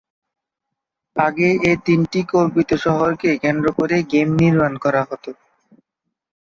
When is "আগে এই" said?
1.15-1.77